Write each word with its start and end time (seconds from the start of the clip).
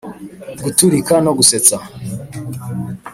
guturika 0.63 1.13
no 1.25 1.31
gusetsa- 1.37 1.77